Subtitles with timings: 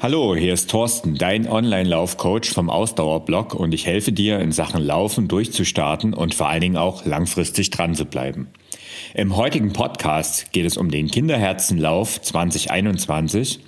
[0.00, 5.26] Hallo, hier ist Thorsten, dein Online-Laufcoach vom Ausdauerblog und ich helfe dir in Sachen Laufen
[5.26, 8.46] durchzustarten und vor allen Dingen auch langfristig dran zu bleiben.
[9.14, 13.58] Im heutigen Podcast geht es um den Kinderherzenlauf 2021,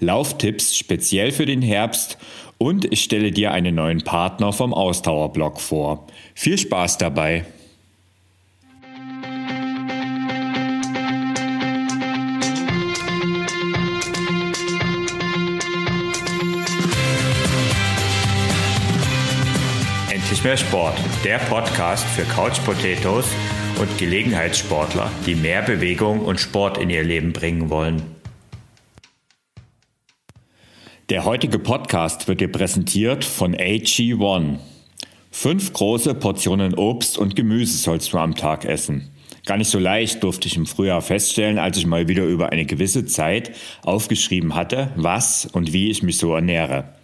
[0.00, 2.18] Lauftipps speziell für den Herbst
[2.58, 6.06] und ich stelle dir einen neuen Partner vom Ausdauerblog vor.
[6.34, 7.46] Viel Spaß dabei!
[20.40, 23.26] Endlich mehr Sport, der Podcast für Couch Potatoes
[23.78, 28.00] und Gelegenheitssportler, die mehr Bewegung und Sport in ihr Leben bringen wollen.
[31.10, 34.56] Der heutige Podcast wird dir präsentiert von AG1.
[35.30, 39.10] Fünf große Portionen Obst und Gemüse sollst du am Tag essen.
[39.44, 42.64] Gar nicht so leicht durfte ich im Frühjahr feststellen, als ich mal wieder über eine
[42.64, 43.52] gewisse Zeit
[43.82, 46.94] aufgeschrieben hatte, was und wie ich mich so ernähre.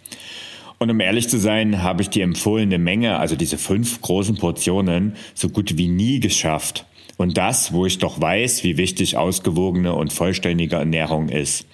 [0.79, 5.15] Und um ehrlich zu sein, habe ich die empfohlene Menge, also diese fünf großen Portionen,
[5.33, 6.85] so gut wie nie geschafft.
[7.17, 11.65] Und das, wo ich doch weiß, wie wichtig ausgewogene und vollständige Ernährung ist.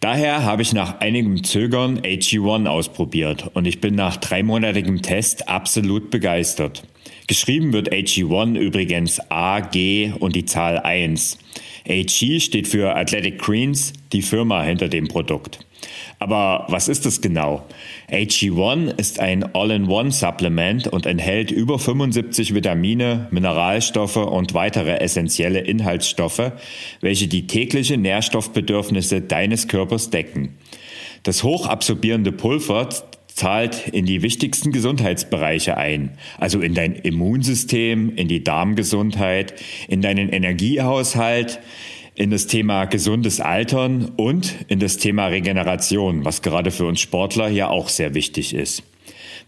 [0.00, 6.10] Daher habe ich nach einigem Zögern AG1 ausprobiert und ich bin nach dreimonatigem Test absolut
[6.10, 6.84] begeistert.
[7.26, 11.38] Geschrieben wird AG1 übrigens A, G und die Zahl 1.
[11.88, 15.60] AG steht für Athletic Greens, die Firma hinter dem Produkt.
[16.18, 17.64] Aber was ist es genau?
[18.10, 26.52] AG1 ist ein All-in-One-Supplement und enthält über 75 Vitamine, Mineralstoffe und weitere essentielle Inhaltsstoffe,
[27.00, 30.56] welche die tägliche Nährstoffbedürfnisse deines Körpers decken.
[31.22, 32.88] Das hochabsorbierende Pulver
[33.38, 39.54] zahlt in die wichtigsten Gesundheitsbereiche ein, also in dein Immunsystem, in die Darmgesundheit,
[39.86, 41.60] in deinen Energiehaushalt,
[42.18, 47.46] in das Thema gesundes Altern und in das Thema Regeneration, was gerade für uns Sportler
[47.48, 48.82] ja auch sehr wichtig ist.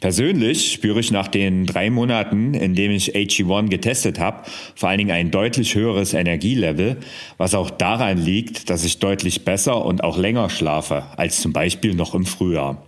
[0.01, 4.45] Persönlich spüre ich nach den drei Monaten, in denen ich AG1 getestet habe,
[4.77, 6.98] vor allen Dingen ein deutlich höheres Energielevel,
[7.39, 11.95] was auch daran liegt, dass ich deutlich besser und auch länger schlafe als zum Beispiel
[11.95, 12.86] noch im Frühjahr.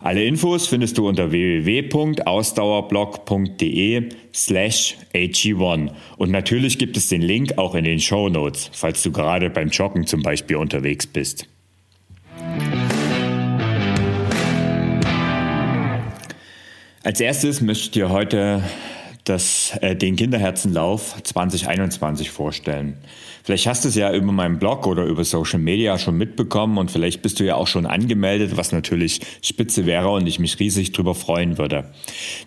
[0.00, 7.76] Alle Infos findest du unter www.ausdauerblog.de slash AG1 und natürlich gibt es den Link auch
[7.76, 11.46] in den Show Notes, falls du gerade beim Joggen zum Beispiel unterwegs bist.
[17.04, 18.62] Als erstes möchte ich dir heute
[19.24, 22.96] das, äh, den Kinderherzenlauf 2021 vorstellen.
[23.42, 26.92] Vielleicht hast du es ja über meinen Blog oder über Social Media schon mitbekommen und
[26.92, 30.92] vielleicht bist du ja auch schon angemeldet, was natürlich spitze wäre und ich mich riesig
[30.92, 31.90] drüber freuen würde.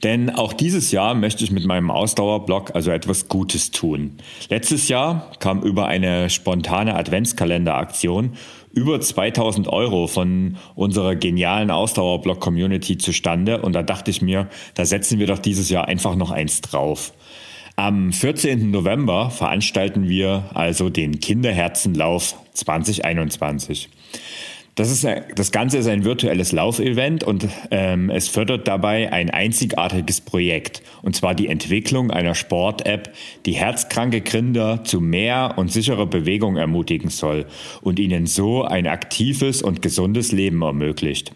[0.04, 4.18] Denn auch dieses Jahr möchte ich mit meinem Ausdauerblog also etwas Gutes tun.
[4.50, 8.38] Letztes Jahr kam über eine spontane Adventskalenderaktion
[8.76, 13.62] über 2000 Euro von unserer genialen Ausdauerblock-Community zustande.
[13.62, 17.14] Und da dachte ich mir, da setzen wir doch dieses Jahr einfach noch eins drauf.
[17.78, 18.72] Am 14.
[18.72, 23.90] November veranstalten wir also den Kinderherzenlauf 2021.
[24.76, 30.20] Das, ist, das Ganze ist ein virtuelles Laufevent und ähm, es fördert dabei ein einzigartiges
[30.20, 33.14] Projekt, und zwar die Entwicklung einer Sport-App,
[33.46, 37.46] die herzkranke Kinder zu mehr und sicherer Bewegung ermutigen soll
[37.82, 41.32] und ihnen so ein aktives und gesundes Leben ermöglicht.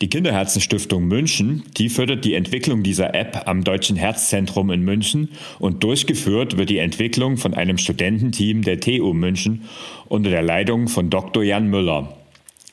[0.00, 5.28] Die Kinderherzenstiftung München, die fördert die Entwicklung dieser App am Deutschen Herzzentrum in München
[5.60, 9.62] und durchgeführt wird die Entwicklung von einem Studententeam der TU München
[10.08, 11.44] unter der Leitung von Dr.
[11.44, 12.23] Jan Müller.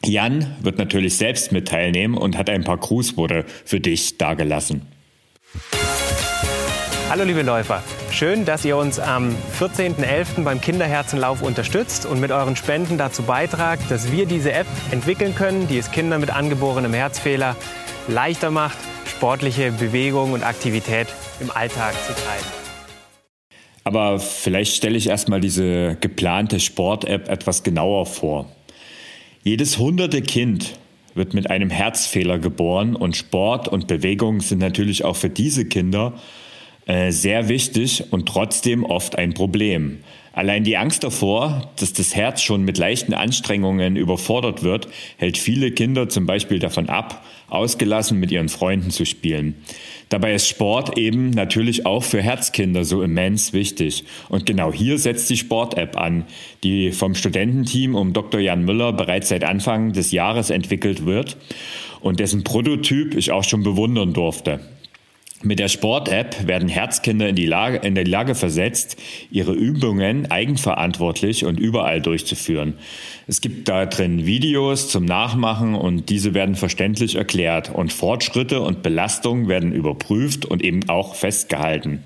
[0.06, 4.82] Jan wird natürlich selbst mit teilnehmen und hat ein paar Grußworte für dich dargelassen.
[7.10, 10.44] Hallo liebe Läufer, schön, dass ihr uns am 14.11.
[10.44, 15.68] beim Kinderherzenlauf unterstützt und mit euren Spenden dazu beitragt, dass wir diese App entwickeln können,
[15.68, 17.56] die es Kindern mit angeborenem Herzfehler
[18.08, 21.08] leichter macht, sportliche Bewegung und Aktivität
[21.42, 22.62] im Alltag zu treiben.
[23.84, 28.48] Aber vielleicht stelle ich erstmal diese geplante Sport-App etwas genauer vor.
[29.44, 30.78] Jedes hunderte Kind
[31.16, 36.14] wird mit einem Herzfehler geboren und Sport und Bewegung sind natürlich auch für diese Kinder
[36.86, 40.04] äh, sehr wichtig und trotzdem oft ein Problem.
[40.34, 45.72] Allein die Angst davor, dass das Herz schon mit leichten Anstrengungen überfordert wird, hält viele
[45.72, 49.56] Kinder zum Beispiel davon ab, ausgelassen mit ihren Freunden zu spielen.
[50.10, 54.04] Dabei ist Sport eben natürlich auch für Herzkinder so immens wichtig.
[54.30, 56.26] Und genau hier setzt die Sport-App an,
[56.64, 58.42] die vom Studententeam um Dr.
[58.42, 61.38] Jan Müller bereits seit Anfang des Jahres entwickelt wird
[62.02, 64.60] und dessen Prototyp ich auch schon bewundern durfte.
[65.44, 68.98] Mit der Sport-App werden Herzkinder in die, Lage, in die Lage versetzt,
[69.32, 72.76] ihre Übungen eigenverantwortlich und überall durchzuführen.
[73.28, 78.84] Es gibt da drin Videos zum Nachmachen und diese werden verständlich erklärt und Fortschritte und
[78.84, 82.04] Belastungen werden überprüft und eben auch festgehalten.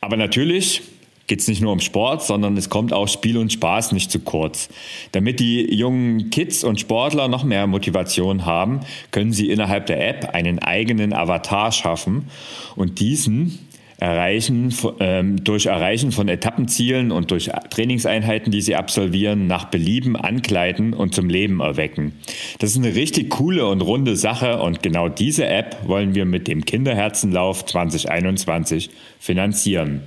[0.00, 0.82] Aber natürlich
[1.26, 4.20] geht es nicht nur um Sport, sondern es kommt auch Spiel und Spaß nicht zu
[4.20, 4.68] kurz.
[5.12, 8.80] Damit die jungen Kids und Sportler noch mehr Motivation haben,
[9.10, 12.28] können sie innerhalb der App einen eigenen Avatar schaffen
[12.76, 13.58] und diesen
[13.98, 20.92] erreichen, ähm, durch Erreichen von Etappenzielen und durch Trainingseinheiten, die sie absolvieren, nach Belieben ankleiden
[20.92, 22.12] und zum Leben erwecken.
[22.58, 26.48] Das ist eine richtig coole und runde Sache und genau diese App wollen wir mit
[26.48, 30.02] dem Kinderherzenlauf 2021 finanzieren.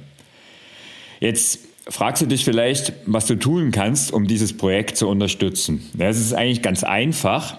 [1.20, 5.90] Jetzt fragst du dich vielleicht, was du tun kannst, um dieses Projekt zu unterstützen.
[5.98, 7.58] Es ist eigentlich ganz einfach.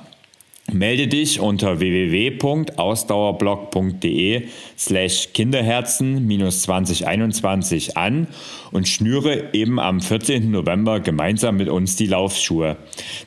[0.70, 4.42] Melde dich unter www.ausdauerblog.de
[4.76, 8.26] slash Kinderherzen-2021 an
[8.70, 10.50] und schnüre eben am 14.
[10.50, 12.76] November gemeinsam mit uns die Laufschuhe.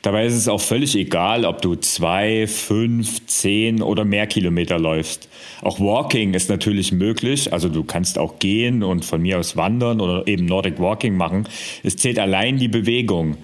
[0.03, 5.27] Dabei ist es auch völlig egal, ob du zwei, fünf, zehn oder mehr Kilometer läufst.
[5.63, 9.99] Auch Walking ist natürlich möglich, also du kannst auch gehen und von mir aus wandern
[9.99, 11.47] oder eben Nordic Walking machen.
[11.81, 13.37] Es zählt allein die Bewegung.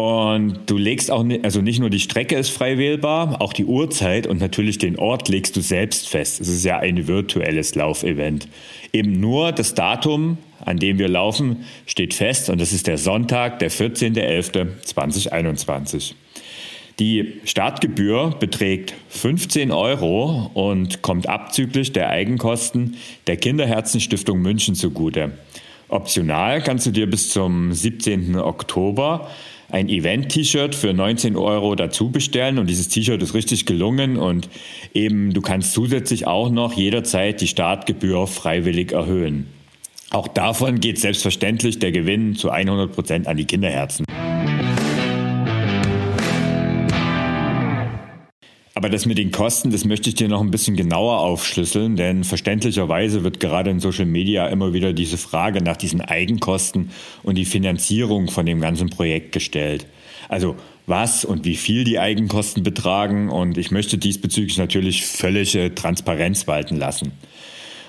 [0.00, 4.28] Und du legst auch, also nicht nur die Strecke ist frei wählbar, auch die Uhrzeit
[4.28, 6.40] und natürlich den Ort legst du selbst fest.
[6.40, 8.46] Es ist ja ein virtuelles Laufevent.
[8.92, 13.58] Eben nur das Datum, an dem wir laufen, steht fest und das ist der Sonntag,
[13.58, 16.12] der 14.11.2021.
[17.00, 25.32] Die Startgebühr beträgt 15 Euro und kommt abzüglich der Eigenkosten der Kinderherzenstiftung München zugute.
[25.88, 28.36] Optional kannst du dir bis zum 17.
[28.36, 29.28] Oktober
[29.70, 34.48] ein Event-T-Shirt für 19 Euro dazu bestellen und dieses T-Shirt ist richtig gelungen und
[34.94, 39.46] eben du kannst zusätzlich auch noch jederzeit die Startgebühr freiwillig erhöhen.
[40.10, 44.06] Auch davon geht selbstverständlich der Gewinn zu 100 Prozent an die Kinderherzen.
[48.78, 52.22] Aber das mit den Kosten, das möchte ich dir noch ein bisschen genauer aufschlüsseln, denn
[52.22, 56.90] verständlicherweise wird gerade in Social Media immer wieder diese Frage nach diesen Eigenkosten
[57.24, 59.86] und die Finanzierung von dem ganzen Projekt gestellt.
[60.28, 60.54] Also
[60.86, 66.76] was und wie viel die Eigenkosten betragen und ich möchte diesbezüglich natürlich völlige Transparenz walten
[66.76, 67.10] lassen.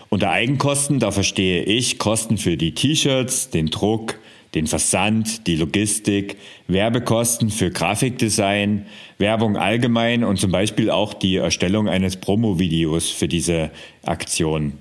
[0.10, 4.18] Unter Eigenkosten, da verstehe ich Kosten für die T-Shirts, den Druck,
[4.56, 6.38] den Versand, die Logistik,
[6.68, 8.86] Werbekosten für Grafikdesign,
[9.18, 13.70] Werbung allgemein und zum Beispiel auch die Erstellung eines Promo-Videos für diese
[14.04, 14.74] Aktion.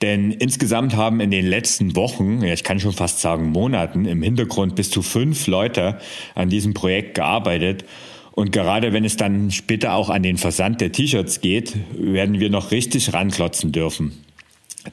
[0.00, 4.22] Denn insgesamt haben in den letzten Wochen, ja ich kann schon fast sagen Monaten, im
[4.22, 5.98] Hintergrund bis zu fünf Leute
[6.34, 7.84] an diesem Projekt gearbeitet.
[8.32, 12.48] Und gerade wenn es dann später auch an den Versand der T-Shirts geht, werden wir
[12.48, 14.24] noch richtig ranklotzen dürfen.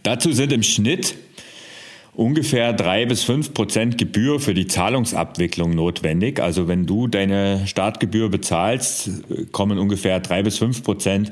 [0.04, 1.16] Dazu sind im Schnitt
[2.18, 6.42] ungefähr drei bis fünf Prozent Gebühr für die Zahlungsabwicklung notwendig.
[6.42, 11.32] Also wenn du deine Startgebühr bezahlst, kommen ungefähr drei bis fünf Prozent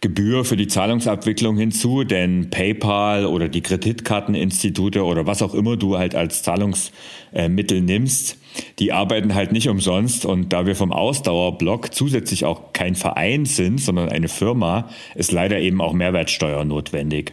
[0.00, 5.96] Gebühr für die Zahlungsabwicklung hinzu, denn PayPal oder die Kreditkarteninstitute oder was auch immer du
[5.96, 8.36] halt als Zahlungsmittel nimmst,
[8.80, 13.80] die arbeiten halt nicht umsonst und da wir vom Ausdauerblock zusätzlich auch kein Verein sind,
[13.80, 17.32] sondern eine Firma, ist leider eben auch Mehrwertsteuer notwendig.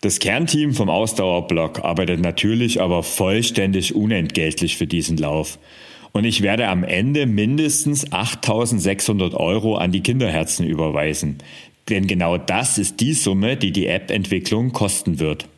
[0.00, 5.58] Das Kernteam vom Ausdauerblock arbeitet natürlich aber vollständig unentgeltlich für diesen Lauf.
[6.12, 11.38] Und ich werde am Ende mindestens 8600 Euro an die Kinderherzen überweisen.
[11.88, 15.48] Denn genau das ist die Summe, die die App-Entwicklung kosten wird.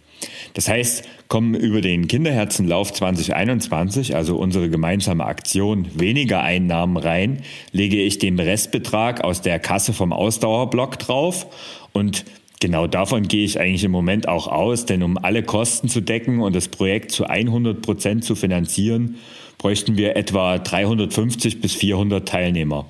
[0.54, 7.42] Das heißt, kommen über den Kinderherzenlauf 2021, also unsere gemeinsame Aktion, weniger Einnahmen rein,
[7.72, 11.46] lege ich den Restbetrag aus der Kasse vom Ausdauerblock drauf
[11.92, 12.24] und
[12.60, 16.40] Genau davon gehe ich eigentlich im Moment auch aus, denn um alle Kosten zu decken
[16.40, 19.16] und das Projekt zu 100 Prozent zu finanzieren,
[19.56, 22.86] bräuchten wir etwa 350 bis 400 Teilnehmer.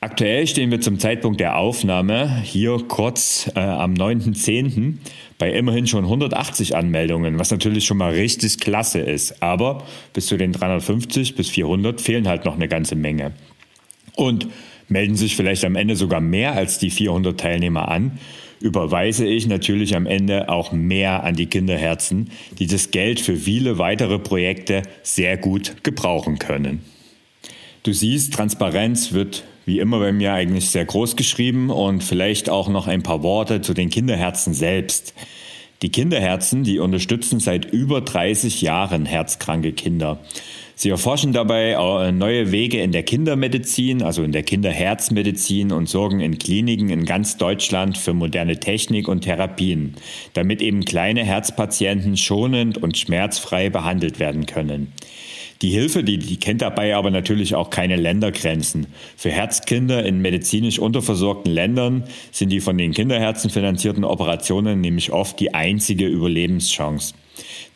[0.00, 4.98] Aktuell stehen wir zum Zeitpunkt der Aufnahme hier kurz äh, am 9.10.
[5.38, 9.42] bei immerhin schon 180 Anmeldungen, was natürlich schon mal richtig klasse ist.
[9.42, 9.82] Aber
[10.12, 13.32] bis zu den 350 bis 400 fehlen halt noch eine ganze Menge.
[14.14, 14.46] Und
[14.88, 18.18] melden sich vielleicht am Ende sogar mehr als die 400 Teilnehmer an,
[18.60, 23.78] überweise ich natürlich am Ende auch mehr an die Kinderherzen, die das Geld für viele
[23.78, 26.82] weitere Projekte sehr gut gebrauchen können.
[27.82, 32.68] Du siehst, Transparenz wird wie immer bei mir eigentlich sehr groß geschrieben und vielleicht auch
[32.68, 35.14] noch ein paar Worte zu den Kinderherzen selbst.
[35.84, 40.18] Die Kinderherzen, die unterstützen seit über 30 Jahren herzkranke Kinder.
[40.76, 46.20] Sie erforschen dabei äh, neue Wege in der Kindermedizin, also in der Kinderherzmedizin und sorgen
[46.20, 49.96] in Kliniken in ganz Deutschland für moderne Technik und Therapien,
[50.32, 54.90] damit eben kleine Herzpatienten schonend und schmerzfrei behandelt werden können.
[55.64, 58.86] Die Hilfe, die, die kennt dabei aber natürlich auch keine Ländergrenzen.
[59.16, 65.40] Für Herzkinder in medizinisch unterversorgten Ländern sind die von den Kinderherzen finanzierten Operationen nämlich oft
[65.40, 67.14] die einzige Überlebenschance.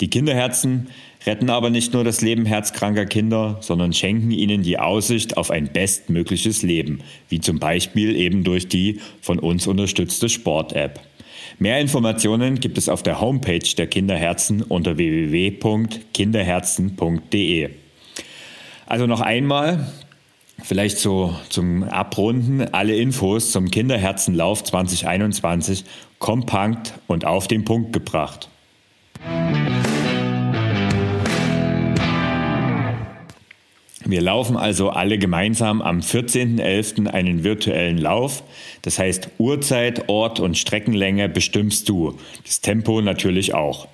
[0.02, 0.88] Die Kinderherzen
[1.24, 5.72] retten aber nicht nur das Leben herzkranker Kinder, sondern schenken ihnen die Aussicht auf ein
[5.72, 11.00] bestmögliches Leben, wie zum Beispiel eben durch die von uns unterstützte Sport-App.
[11.58, 17.68] Mehr Informationen gibt es auf der Homepage der Kinderherzen unter www.kinderherzen.de.
[18.86, 19.92] Also noch einmal,
[20.62, 25.84] vielleicht so zum Abrunden, alle Infos zum Kinderherzenlauf 2021
[26.18, 28.48] kompakt und auf den Punkt gebracht.
[34.08, 37.08] Wir laufen also alle gemeinsam am 14.11.
[37.08, 38.42] einen virtuellen Lauf.
[38.80, 42.14] Das heißt, Uhrzeit, Ort und Streckenlänge bestimmst du.
[42.42, 43.86] Das Tempo natürlich auch.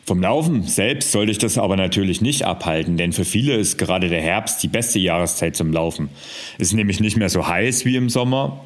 [0.03, 4.09] Vom Laufen selbst sollte ich das aber natürlich nicht abhalten, denn für viele ist gerade
[4.09, 6.09] der Herbst die beste Jahreszeit zum Laufen.
[6.57, 8.65] Es ist nämlich nicht mehr so heiß wie im Sommer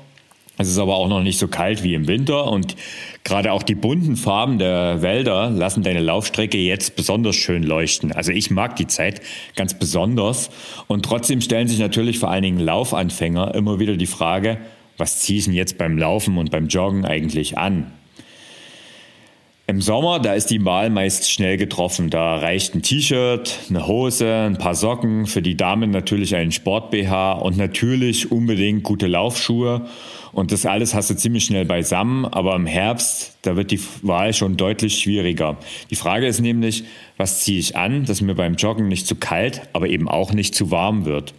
[0.61, 2.75] es ist aber auch noch nicht so kalt wie im Winter und
[3.23, 8.11] gerade auch die bunten Farben der Wälder lassen deine Laufstrecke jetzt besonders schön leuchten.
[8.11, 9.21] Also ich mag die Zeit
[9.55, 10.49] ganz besonders
[10.87, 14.57] und trotzdem stellen sich natürlich vor allen Dingen Laufanfänger immer wieder die Frage,
[14.97, 17.91] was ziehe ich denn jetzt beim Laufen und beim Joggen eigentlich an?
[19.71, 22.09] Im Sommer, da ist die Wahl meist schnell getroffen.
[22.09, 27.35] Da reicht ein T-Shirt, eine Hose, ein paar Socken, für die Damen natürlich ein Sport-BH
[27.35, 29.87] und natürlich unbedingt gute Laufschuhe.
[30.33, 34.33] Und das alles hast du ziemlich schnell beisammen, aber im Herbst, da wird die Wahl
[34.33, 35.55] schon deutlich schwieriger.
[35.89, 36.83] Die Frage ist nämlich,
[37.15, 40.53] was ziehe ich an, dass mir beim Joggen nicht zu kalt, aber eben auch nicht
[40.53, 41.33] zu warm wird.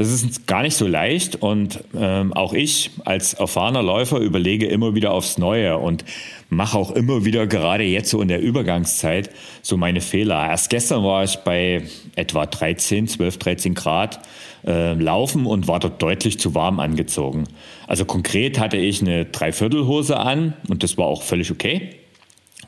[0.00, 4.94] Das ist gar nicht so leicht und ähm, auch ich als erfahrener Läufer überlege immer
[4.94, 6.06] wieder aufs Neue und
[6.48, 9.28] mache auch immer wieder gerade jetzt so in der Übergangszeit
[9.60, 10.48] so meine Fehler.
[10.48, 11.82] Erst gestern war ich bei
[12.16, 14.20] etwa 13, 12, 13 Grad
[14.66, 17.44] äh, laufen und war dort deutlich zu warm angezogen.
[17.86, 21.90] Also konkret hatte ich eine Dreiviertelhose an und das war auch völlig okay.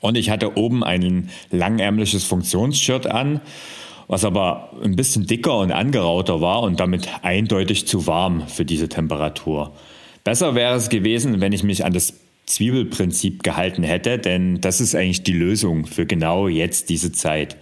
[0.01, 3.41] Und ich hatte oben ein langärmliches Funktionsshirt an
[4.09, 8.89] was aber ein bisschen dicker und angerauter war und damit eindeutig zu warm für diese
[8.89, 9.73] Temperatur.
[10.25, 12.15] Besser wäre es gewesen, wenn ich mich an das
[12.47, 17.57] Zwiebelprinzip gehalten hätte, denn das ist eigentlich die Lösung für genau jetzt diese Zeit.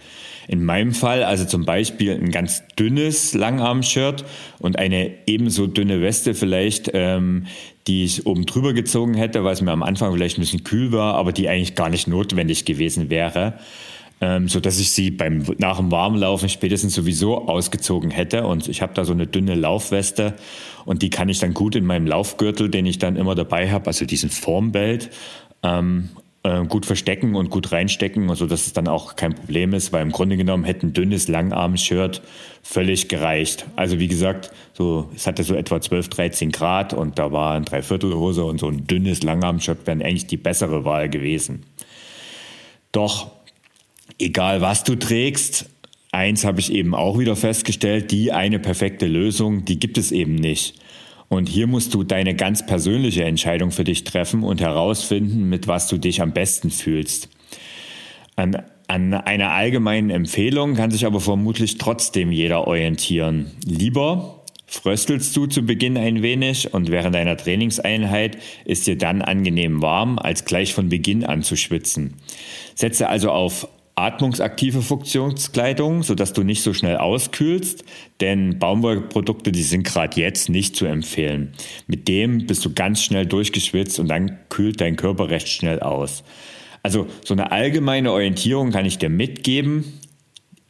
[0.47, 4.25] In meinem Fall also zum Beispiel ein ganz dünnes Langarm-Shirt
[4.59, 7.45] und eine ebenso dünne Weste vielleicht, ähm,
[7.87, 10.91] die ich oben drüber gezogen hätte, weil es mir am Anfang vielleicht ein bisschen kühl
[10.91, 13.59] war, aber die eigentlich gar nicht notwendig gewesen wäre
[14.21, 18.45] ähm, so dass ich sie beim nach dem Warmlaufen spätestens sowieso ausgezogen hätte.
[18.45, 20.35] Und ich habe da so eine dünne Laufweste
[20.85, 23.87] und die kann ich dann gut in meinem Laufgürtel, den ich dann immer dabei habe,
[23.87, 25.09] also diesen Formbelt,
[25.63, 26.09] ähm,
[26.43, 30.03] äh, gut verstecken und gut reinstecken, also dass es dann auch kein Problem ist, weil
[30.03, 32.21] im Grunde genommen hätte ein dünnes Langarm-Shirt
[32.63, 33.65] völlig gereicht.
[33.75, 37.65] Also wie gesagt, so es hatte so etwa 12, 13 Grad und da war ein
[37.65, 41.63] Dreiviertelhose und so ein dünnes Langarm-Shirt wären eigentlich die bessere Wahl gewesen.
[42.91, 43.31] Doch
[44.21, 45.69] egal was du trägst,
[46.11, 50.35] eins habe ich eben auch wieder festgestellt, die eine perfekte Lösung, die gibt es eben
[50.35, 50.75] nicht.
[51.29, 55.87] Und hier musst du deine ganz persönliche Entscheidung für dich treffen und herausfinden, mit was
[55.87, 57.29] du dich am besten fühlst.
[58.35, 63.51] An An einer allgemeinen Empfehlung kann sich aber vermutlich trotzdem jeder orientieren.
[63.65, 69.81] Lieber fröstelst du zu Beginn ein wenig und während deiner Trainingseinheit ist dir dann angenehm
[69.81, 72.15] warm, als gleich von Beginn an zu schwitzen.
[72.75, 77.83] Setze also auf atmungsaktive Funktionskleidung, sodass du nicht so schnell auskühlst,
[78.19, 81.53] denn Baumwollprodukte, die sind gerade jetzt nicht zu empfehlen.
[81.87, 86.23] Mit dem bist du ganz schnell durchgeschwitzt und dann kühlt dein Körper recht schnell aus.
[86.83, 89.99] Also so eine allgemeine Orientierung kann ich dir mitgeben.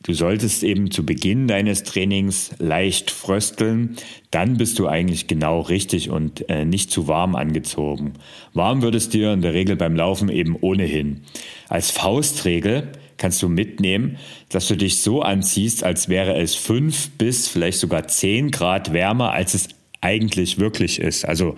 [0.04, 3.98] Du solltest eben zu Beginn deines Trainings leicht frösteln,
[4.32, 8.14] dann bist du eigentlich genau richtig und äh, nicht zu warm angezogen.
[8.56, 11.22] Warm wird es dir in der Regel beim Laufen eben ohnehin.
[11.70, 14.18] Als Faustregel kannst du mitnehmen,
[14.50, 19.32] dass du dich so anziehst, als wäre es fünf bis vielleicht sogar zehn Grad wärmer,
[19.32, 19.70] als es
[20.02, 21.24] eigentlich wirklich ist.
[21.26, 21.56] Also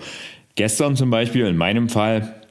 [0.56, 2.43] gestern zum Beispiel in meinem Fall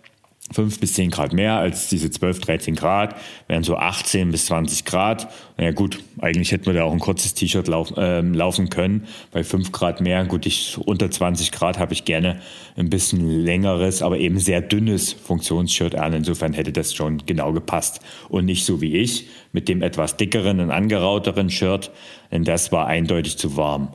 [0.51, 3.17] 5 bis 10 Grad mehr als diese 12, 13 Grad,
[3.49, 5.29] wären so 18 bis 20 Grad.
[5.57, 9.07] Na ja, gut, eigentlich hätten wir da auch ein kurzes T-Shirt lauf, äh, laufen können.
[9.31, 12.41] Bei 5 Grad mehr, gut, ich, unter 20 Grad habe ich gerne
[12.77, 16.13] ein bisschen längeres, aber eben sehr dünnes Funktionsshirt an.
[16.13, 18.01] Insofern hätte das schon genau gepasst.
[18.29, 21.91] Und nicht so wie ich mit dem etwas dickeren und angerauteren Shirt,
[22.31, 23.93] denn das war eindeutig zu warm.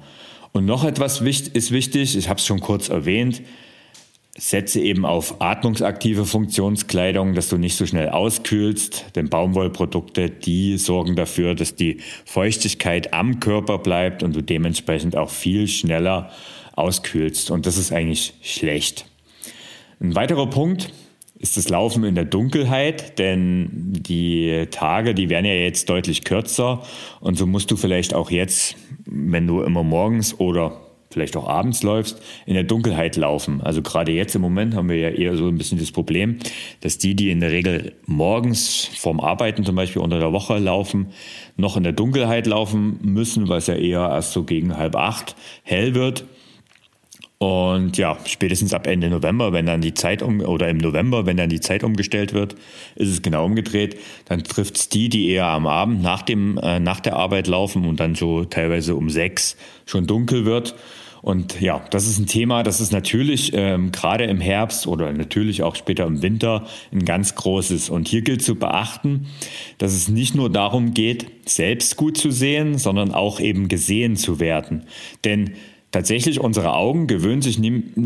[0.54, 3.42] Und noch etwas ist wichtig, ich habe es schon kurz erwähnt,
[4.38, 11.16] Setze eben auf atmungsaktive Funktionskleidung, dass du nicht so schnell auskühlst, denn Baumwollprodukte, die sorgen
[11.16, 16.30] dafür, dass die Feuchtigkeit am Körper bleibt und du dementsprechend auch viel schneller
[16.76, 17.50] auskühlst.
[17.50, 19.06] Und das ist eigentlich schlecht.
[20.00, 20.94] Ein weiterer Punkt
[21.40, 26.84] ist das Laufen in der Dunkelheit, denn die Tage, die werden ja jetzt deutlich kürzer
[27.22, 28.76] und so musst du vielleicht auch jetzt,
[29.06, 33.62] wenn du immer morgens oder vielleicht auch abends läufst, in der Dunkelheit laufen.
[33.62, 36.38] Also gerade jetzt im Moment haben wir ja eher so ein bisschen das Problem,
[36.82, 41.08] dass die, die in der Regel morgens vorm Arbeiten zum Beispiel unter der Woche laufen,
[41.56, 45.36] noch in der Dunkelheit laufen müssen, weil es ja eher erst so gegen halb acht
[45.64, 46.26] hell wird.
[47.40, 51.38] Und ja, spätestens ab Ende November, wenn dann die Zeit um, oder im November, wenn
[51.38, 52.56] dann die Zeit umgestellt wird,
[52.96, 53.98] ist es genau umgedreht.
[54.26, 57.86] Dann trifft es die, die eher am Abend nach dem, äh, nach der Arbeit laufen
[57.86, 60.76] und dann so teilweise um sechs schon dunkel wird.
[61.22, 65.62] Und ja, das ist ein Thema, das ist natürlich ähm, gerade im Herbst oder natürlich
[65.62, 67.90] auch später im Winter ein ganz großes.
[67.90, 69.28] Und hier gilt zu beachten,
[69.78, 74.40] dass es nicht nur darum geht, selbst gut zu sehen, sondern auch eben gesehen zu
[74.40, 74.86] werden.
[75.24, 75.52] Denn
[75.92, 77.60] tatsächlich unsere Augen gewöhnen sich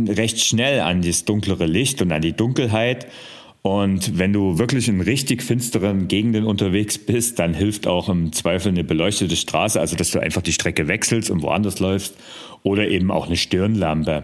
[0.09, 3.07] recht schnell an das dunklere Licht und an die Dunkelheit.
[3.63, 8.69] Und wenn du wirklich in richtig finsteren Gegenden unterwegs bist, dann hilft auch im Zweifel
[8.69, 12.15] eine beleuchtete Straße, also dass du einfach die Strecke wechselst und woanders läufst
[12.63, 14.23] oder eben auch eine Stirnlampe.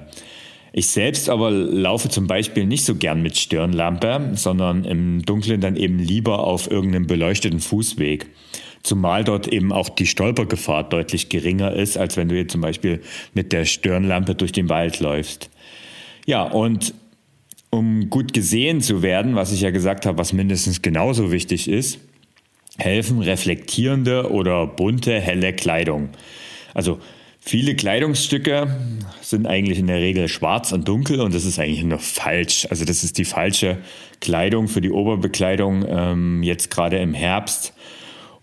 [0.73, 5.75] Ich selbst aber laufe zum Beispiel nicht so gern mit Stirnlampe, sondern im Dunkeln dann
[5.75, 8.27] eben lieber auf irgendeinem beleuchteten Fußweg.
[8.87, 13.01] Zumal dort eben auch die Stolpergefahr deutlich geringer ist, als wenn du jetzt zum Beispiel
[13.33, 15.49] mit der Stirnlampe durch den Wald läufst.
[16.25, 16.93] Ja, und
[17.69, 21.99] um gut gesehen zu werden, was ich ja gesagt habe, was mindestens genauso wichtig ist,
[22.77, 26.09] helfen reflektierende oder bunte, helle Kleidung.
[26.73, 26.99] Also
[27.39, 28.67] Viele Kleidungsstücke
[29.21, 32.67] sind eigentlich in der Regel schwarz und dunkel und das ist eigentlich nur falsch.
[32.69, 33.77] Also das ist die falsche
[34.19, 37.73] Kleidung für die Oberbekleidung ähm, jetzt gerade im Herbst.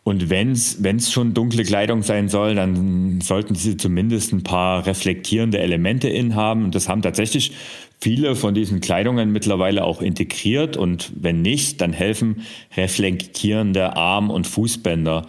[0.05, 5.59] Und wenn es schon dunkle Kleidung sein soll, dann sollten sie zumindest ein paar reflektierende
[5.59, 6.65] Elemente inhaben.
[6.65, 7.53] Und das haben tatsächlich
[8.01, 10.77] viele von diesen Kleidungen mittlerweile auch integriert.
[10.77, 12.43] Und wenn nicht, dann helfen
[12.77, 15.27] reflektierende Arm- und Fußbänder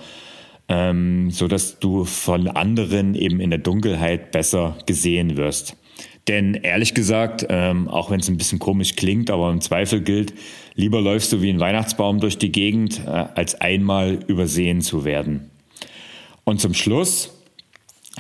[0.67, 5.77] ähm, so dass du von anderen eben in der Dunkelheit besser gesehen wirst.
[6.27, 10.33] Denn ehrlich gesagt, ähm, auch wenn es ein bisschen komisch klingt, aber im Zweifel gilt,
[10.73, 15.51] lieber läufst du wie ein Weihnachtsbaum durch die Gegend, äh, als einmal übersehen zu werden.
[16.43, 17.31] Und zum Schluss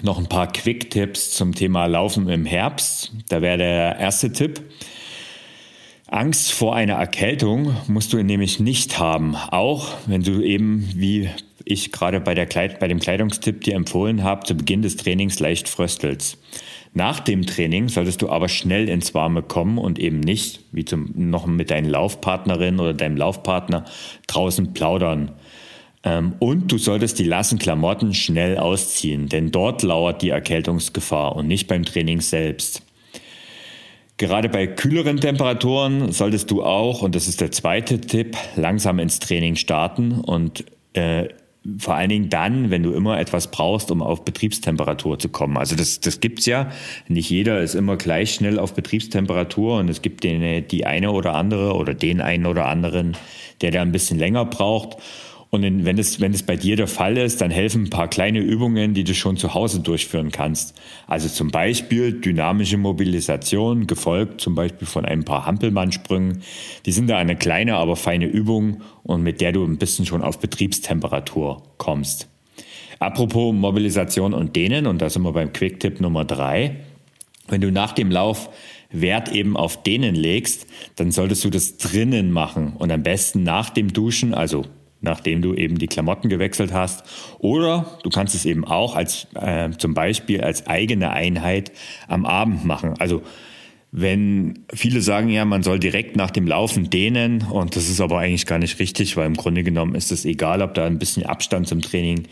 [0.03, 3.13] noch ein paar Quick-Tipps zum Thema Laufen im Herbst.
[3.29, 4.61] Da wäre der erste Tipp.
[6.07, 11.29] Angst vor einer Erkältung musst du nämlich nicht haben, auch wenn du eben wie
[11.63, 15.39] ich gerade bei, der Kleid bei dem Kleidungstipp dir empfohlen habe, zu Beginn des Trainings
[15.39, 16.37] leicht fröstelst.
[16.97, 21.11] Nach dem Training solltest du aber schnell ins Warme kommen und eben nicht, wie zum,
[21.13, 23.83] noch mit deinen Laufpartnerin oder deinem Laufpartner,
[24.27, 25.33] draußen plaudern.
[26.05, 31.47] Ähm, und du solltest die lassen Klamotten schnell ausziehen, denn dort lauert die Erkältungsgefahr und
[31.47, 32.81] nicht beim Training selbst.
[34.15, 39.19] Gerade bei kühleren Temperaturen solltest du auch, und das ist der zweite Tipp, langsam ins
[39.19, 41.27] Training starten und äh,
[41.79, 45.57] vor allen Dingen dann, wenn du immer etwas brauchst, um auf Betriebstemperatur zu kommen.
[45.57, 46.71] Also das, das gibt's ja.
[47.07, 51.33] Nicht jeder ist immer gleich schnell auf Betriebstemperatur und es gibt den, die eine oder
[51.33, 53.17] andere oder den einen oder anderen,
[53.61, 54.97] der da ein bisschen länger braucht.
[55.51, 58.93] Und wenn es, wenn bei dir der Fall ist, dann helfen ein paar kleine Übungen,
[58.93, 60.75] die du schon zu Hause durchführen kannst.
[61.07, 66.41] Also zum Beispiel dynamische Mobilisation, gefolgt zum Beispiel von ein paar Hampelmannsprüngen.
[66.85, 70.23] Die sind da eine kleine, aber feine Übung und mit der du ein bisschen schon
[70.23, 72.27] auf Betriebstemperatur kommst.
[72.99, 76.77] Apropos Mobilisation und Dehnen, und da sind wir beim Quick-Tipp Nummer drei.
[77.47, 78.49] Wenn du nach dem Lauf
[78.89, 83.69] Wert eben auf Dehnen legst, dann solltest du das drinnen machen und am besten nach
[83.69, 84.65] dem Duschen, also
[85.05, 87.05] nachdem du eben die Klamotten gewechselt hast.
[87.39, 91.71] Oder du kannst es eben auch als äh, zum Beispiel als eigene Einheit
[92.09, 92.95] am Abend machen.
[92.99, 93.21] Also
[93.97, 98.19] wenn viele sagen ja, man soll direkt nach dem Laufen dehnen und das ist aber
[98.19, 101.25] eigentlich gar nicht richtig, weil im Grunde genommen ist es egal, ob da ein bisschen
[101.25, 102.23] Abstand zum Training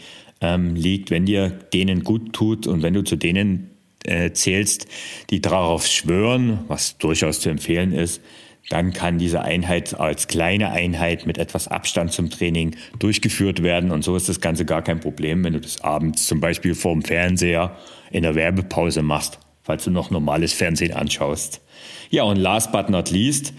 [0.42, 3.70] ähm, liegt, wenn dir denen gut tut und wenn du zu denen
[4.04, 4.88] äh, zählst,
[5.30, 8.22] die darauf schwören, was durchaus zu empfehlen ist,
[8.70, 13.92] dann kann diese Einheit als kleine Einheit mit etwas Abstand zum Training durchgeführt werden.
[13.92, 16.94] Und so ist das Ganze gar kein Problem, wenn du das abends zum Beispiel vor
[16.94, 17.76] dem Fernseher
[18.12, 21.62] in der Werbepause machst, falls du noch normales Fernsehen anschaust.
[22.10, 23.54] Ja, und last but not least,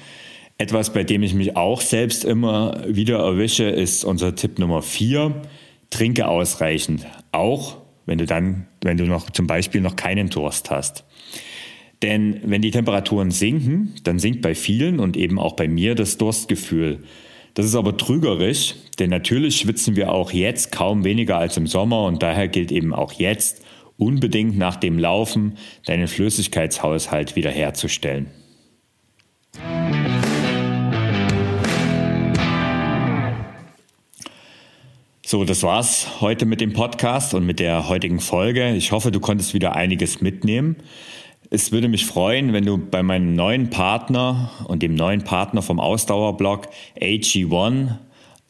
[0.56, 5.42] etwas, bei dem ich mich auch selbst immer wieder erwische, ist unser Tipp Nummer vier
[5.90, 7.06] trinke ausreichend.
[7.32, 11.04] Auch wenn du dann, wenn du noch zum Beispiel noch keinen Durst hast.
[12.02, 16.18] Denn wenn die Temperaturen sinken, dann sinkt bei vielen und eben auch bei mir das
[16.18, 17.00] Durstgefühl.
[17.54, 22.04] Das ist aber trügerisch, denn natürlich schwitzen wir auch jetzt kaum weniger als im Sommer
[22.04, 23.64] und daher gilt eben auch jetzt
[23.96, 28.26] unbedingt nach dem Laufen deinen Flüssigkeitshaushalt wiederherzustellen.
[35.26, 38.74] So, das war's heute mit dem Podcast und mit der heutigen Folge.
[38.74, 40.76] Ich hoffe, du konntest wieder einiges mitnehmen.
[41.50, 45.78] Es würde mich freuen, wenn du bei meinem neuen Partner und dem neuen Partner vom
[45.78, 46.68] Ausdauerblog
[47.00, 47.98] AG1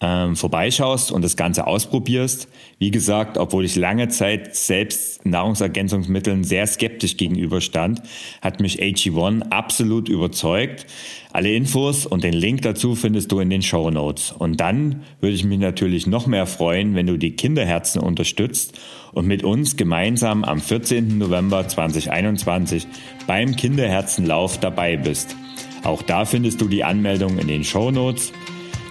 [0.05, 2.49] ähm, vorbeischaust und das Ganze ausprobierst.
[2.79, 8.03] Wie gesagt, obwohl ich lange Zeit selbst Nahrungsergänzungsmitteln sehr skeptisch gegenüberstand,
[8.43, 10.85] hat mich AG1 absolut überzeugt.
[11.33, 14.31] Alle Infos und den Link dazu findest du in den Show Notes.
[14.31, 18.79] Und dann würde ich mich natürlich noch mehr freuen, wenn du die Kinderherzen unterstützt
[19.13, 21.17] und mit uns gemeinsam am 14.
[21.17, 22.87] November 2021
[23.27, 25.35] beim Kinderherzenlauf dabei bist.
[25.83, 28.33] Auch da findest du die Anmeldung in den Show Notes.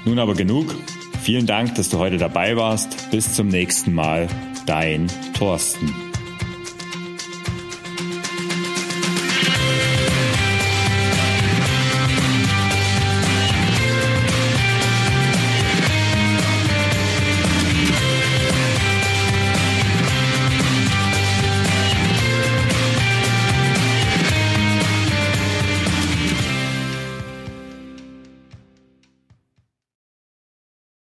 [0.05, 0.75] Nun aber genug.
[1.23, 3.09] Vielen Dank, dass du heute dabei warst.
[3.09, 4.27] Bis zum nächsten Mal.
[4.65, 6.12] Dein Thorsten.